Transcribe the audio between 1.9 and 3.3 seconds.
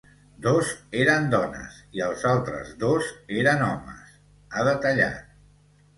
i els altres dos